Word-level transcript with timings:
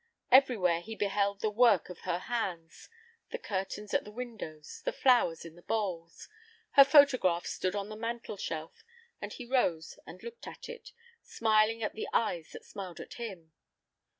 Everywhere 0.31 0.81
he 0.81 0.95
beheld 0.95 1.41
the 1.41 1.51
work 1.51 1.87
of 1.89 1.99
her 2.09 2.17
hands—the 2.17 3.37
curtains 3.37 3.93
at 3.93 4.03
the 4.03 4.09
windows, 4.11 4.81
the 4.83 4.91
flowers 4.91 5.45
in 5.45 5.55
the 5.55 5.61
bowls. 5.61 6.27
Her 6.71 6.83
photograph 6.83 7.45
stood 7.45 7.75
on 7.75 7.89
the 7.89 7.95
mantel 7.95 8.35
shelf, 8.35 8.83
and 9.21 9.31
he 9.31 9.45
rose 9.45 9.99
and 10.07 10.23
looked 10.23 10.47
at 10.47 10.67
it, 10.67 10.91
smiling 11.21 11.83
at 11.83 11.93
the 11.93 12.07
eyes 12.13 12.51
that 12.53 12.65
smiled 12.65 12.99
at 12.99 13.13
him. 13.13 13.51